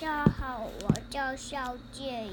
[0.00, 2.32] 家好，我叫肖建怡。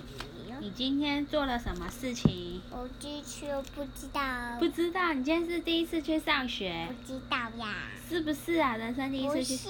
[0.61, 2.61] 你今天做了什么事情？
[2.71, 4.21] 我今天不知道。
[4.57, 7.89] 不知道，你今天是第一次去上学不，知道呀。
[8.07, 8.77] 是不是啊？
[8.77, 9.67] 人生第一次去，是。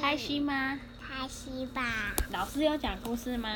[0.00, 0.42] 开心？
[0.42, 0.80] 吗？
[1.00, 2.12] 开心吧。
[2.32, 3.48] 老师有讲故事吗？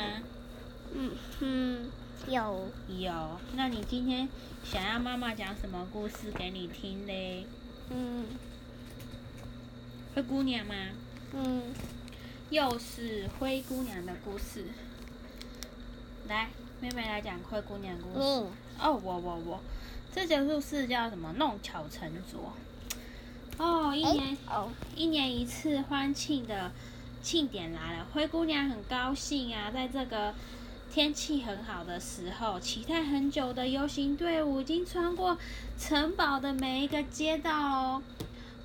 [0.95, 1.11] 嗯
[1.41, 1.91] 哼，
[2.31, 2.69] 有。
[2.87, 3.37] 有。
[3.57, 4.29] 那你今天
[4.63, 7.45] 想要妈妈讲什么故事给你听嘞？
[7.89, 8.27] 嗯
[10.15, 10.73] 灰姑娘吗？
[11.33, 11.63] 嗯，
[12.53, 14.65] 又是灰姑娘的故事。
[16.29, 18.19] 来，妹妹来讲灰姑娘故事。
[18.19, 18.47] 你
[18.79, 19.59] 哦，我我我，
[20.13, 21.33] 这个故事叫什么？
[21.39, 22.53] 弄巧成拙。
[23.57, 26.71] 哦，一年、哦，一年一次欢庆的
[27.23, 30.35] 庆典来了，灰姑娘很高兴啊，在这个
[30.93, 35.39] 天气很好的时候，期待很久的游行队伍已经穿过
[35.79, 38.03] 城堡的每一个街道哦。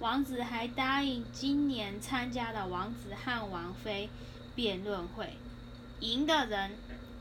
[0.00, 4.08] 王子还答应今年参加的王子和王妃
[4.54, 5.36] 辩论会，
[6.00, 6.76] 赢的人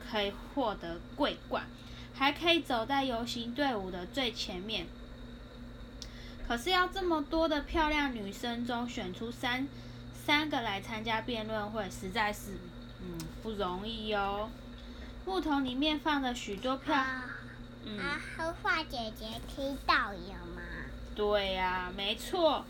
[0.09, 1.66] 可以获得桂冠，
[2.14, 4.86] 还可以走在游行队伍的最前面。
[6.47, 9.67] 可是要这么多的漂亮女生中选出三
[10.14, 12.58] 三个来参加辩论会，实在是
[13.02, 14.50] 嗯不容易哦。
[15.25, 17.25] 木桶里面放着许多票，啊
[17.84, 18.22] 嗯，啊，
[18.62, 20.62] 花姐姐听到有吗？
[21.18, 22.64] 对呀、没错。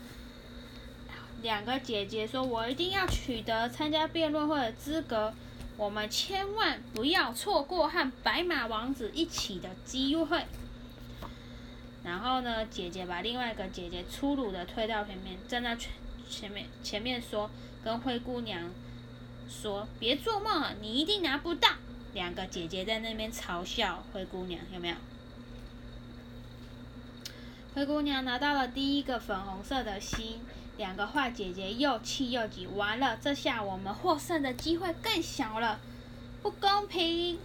[1.42, 5.34] 两个姐姐说：“我一定要取得参加辩论会的资格，
[5.76, 10.46] 我们千万不要错过和白马王子一起的机会。”
[12.02, 15.92] 然后呢，姐姐把另外一个姐姐粗鲁的推到前面，站在前
[16.28, 17.50] 前面前面说，
[17.84, 18.70] 跟灰姑娘
[19.46, 21.68] 说：“别做梦了，你一定拿不到。”
[22.14, 24.96] 两个姐姐在那边嘲笑灰姑娘，有没有？
[27.78, 30.40] 灰姑娘拿到了第一个粉红色的心，
[30.76, 35.78] 两个坏姐姐又气又急，完了，这下我们获胜的机会更小了，
[36.42, 37.38] 不公平。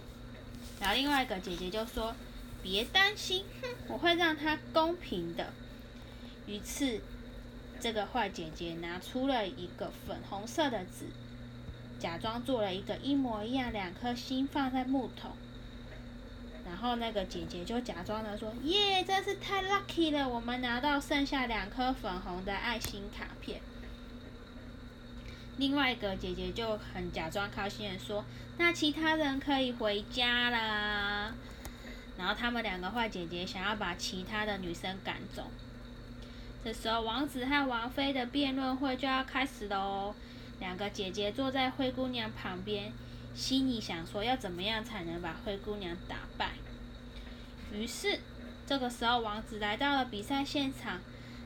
[0.80, 2.16] 然后另外一个姐姐就说
[2.64, 5.52] ：“别担心，哼，我会让它公平的。”
[6.48, 7.00] 于是，
[7.78, 11.06] 这个坏姐姐拿出了一个粉红色的纸，
[12.00, 15.30] 假装做了一个一模一样两颗心放在木桶。
[16.74, 23.60] 然后那个姐姐就假装的说：“耶，真是太 lucky 了，我们拿到剩下两颗粉红的爱心卡片。”
[25.56, 28.24] 另外一个姐姐就很假装高兴的说
[28.58, 31.32] ：“那其他人可以回家啦。”
[32.18, 35.48] 然后他们两个坏姐姐想要把其他的女生赶走。
[36.64, 40.14] 这时候，王子和王妃的辩论会就要开始了哦。
[40.58, 42.92] 两个姐姐坐在灰姑娘旁边，
[43.32, 46.50] 心里想说要怎么样才能把灰姑娘打败。
[47.74, 48.20] 于是，
[48.66, 51.00] 这个时候王子来到了比赛现场，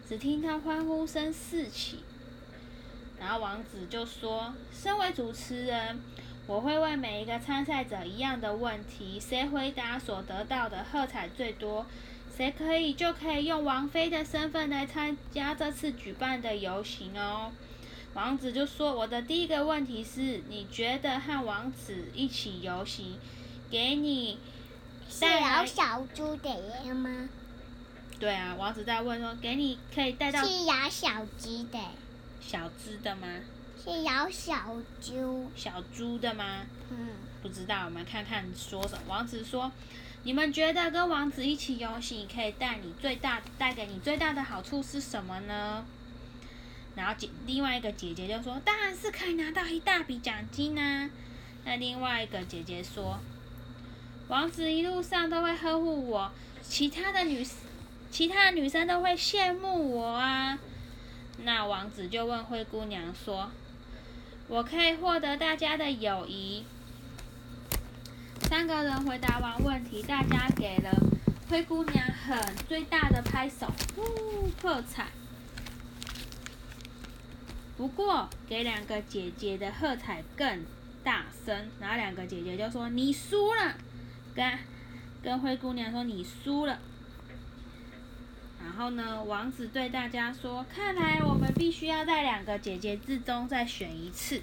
[0.08, 2.00] 只听到欢呼声四起。
[3.18, 5.98] 然后王子就说：“身为主持人，
[6.46, 11.84] 我会问每一个参赛者一样的问题，谁回答所得到的喝彩最多，
[12.36, 17.50] 谁可以就可以用王妃的身份来参加这次举办的游行哦。”
[18.14, 23.18] 王子就说：“我的第一个问题是，你觉得和王子一起游行，
[23.70, 24.38] 给你
[25.08, 26.48] 是咬小猪的
[26.84, 27.28] 耶吗？
[28.20, 31.78] 对啊？”王子在问说：“给你可以带到是咬小鸡的，
[32.40, 33.26] 小只的吗？
[33.82, 35.50] 是咬小猪。
[35.56, 36.66] 小猪的吗？
[36.90, 37.08] 嗯，
[37.42, 39.70] 不知道，我们看看说什么。”王子说
[40.24, 45.84] ：“你们觉得跟王子一起游行，可以带你最大带给你最大的好处是什么呢？”
[46.96, 51.08] 然后姐另外一个姐姐就说：“当然是可以拿到一大笔奖金啊。”
[51.64, 53.20] 那另外一个姐姐说
[54.28, 56.30] ：“王子一路上都会呵护我，
[56.62, 57.46] 其他的女
[58.10, 60.58] 其他的女生都会羡慕我啊。”
[61.44, 63.50] 那王子就问灰姑娘说
[64.48, 66.64] ：“我可以获得大家的友谊？”
[68.48, 70.90] 三个人回答完问题，大家给了
[71.48, 75.08] 灰姑娘很最大的拍手，呼，喝彩。
[77.76, 80.64] 不过，给两个姐姐的喝彩更
[81.04, 83.74] 大声，然后两个姐姐就说：“你输了。”
[84.38, 84.58] 跟
[85.20, 86.78] 跟灰姑娘说：“你输了。”
[88.62, 94.40] 然后呢，王子对大家说：“看来我们必须要在两个姐姐之中再选一次。”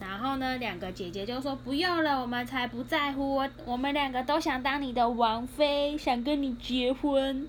[0.00, 7.46] 然后呢，两个姐姐就说：“不用了，我们才不在乎，我我们两个都想当你的王妃，想跟你结婚。”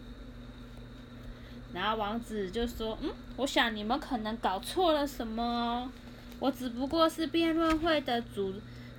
[1.74, 5.92] 然后王子就说：“嗯，我想你们可能搞错了什么，
[6.40, 8.54] 我只不过是辩论会的主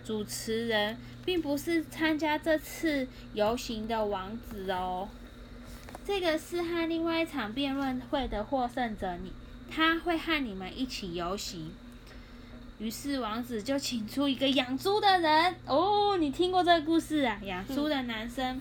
[0.06, 5.08] 主持人，并不是参加这次游行的王子哦。
[6.04, 9.32] 这个是和另外一场辩论会的获胜者，你
[9.68, 11.72] 他会和你们一起游行。”
[12.78, 15.56] 于是王子就请出一个养猪的人。
[15.66, 17.40] 哦，你听过这个故事啊？
[17.42, 18.60] 养猪的男生，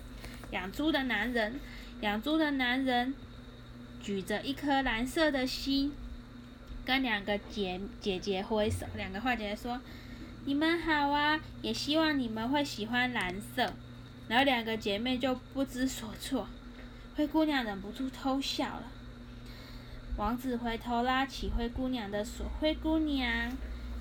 [0.49, 1.59] 养猪的男人，
[2.01, 3.13] 养猪的男人
[4.01, 5.91] 举着一颗蓝色的心，
[6.85, 8.87] 跟两个姐姐姐挥手。
[8.95, 9.81] 两个坏姐姐说
[10.45, 13.73] ：“你们好啊，也希望你们会喜欢蓝色。”
[14.29, 16.47] 然后两个姐妹就不知所措。
[17.15, 18.83] 灰姑娘忍不住偷笑了。
[20.17, 23.51] 王子回头拉起灰姑娘的手：“灰姑娘。”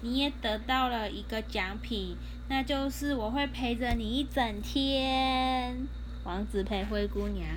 [0.02, 2.14] 你也得到了一个奖品，
[2.50, 5.87] 那就是我会陪着你一整天。
[6.25, 7.49] 王子陪灰姑娘，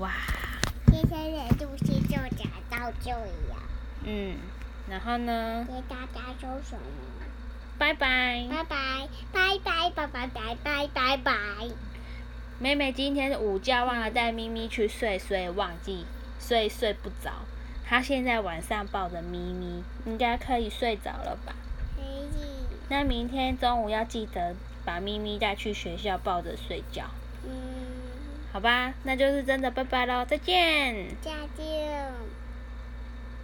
[0.00, 0.10] 哇！
[0.86, 3.56] 今天的故事就讲到这里了。
[4.04, 4.36] 嗯，
[4.90, 5.64] 然后呢？
[5.68, 6.82] 给大家说什么？
[7.78, 11.32] 拜拜，拜拜，拜拜，拜拜，拜拜，拜拜。
[12.58, 16.06] 妹妹今天午觉忘了带咪咪去睡，所以忘记，
[16.38, 17.32] 所以睡不着。
[17.84, 21.54] 她现在晚上抱着咪咪，应该可以睡着了吧？
[21.96, 22.46] 可以。
[22.88, 24.54] 那明天中午要记得
[24.84, 27.04] 把咪咪带去学校抱着睡觉。
[27.44, 27.50] 嗯。
[28.52, 31.08] 好吧，那就是真的拜拜喽，再见。
[31.20, 32.12] 再见。